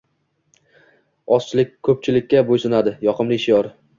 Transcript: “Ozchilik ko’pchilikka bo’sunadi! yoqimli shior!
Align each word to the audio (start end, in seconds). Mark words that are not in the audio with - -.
“Ozchilik 1.35 1.77
ko’pchilikka 1.87 2.43
bo’sunadi! 2.49 2.97
yoqimli 3.09 3.41
shior! 3.47 3.73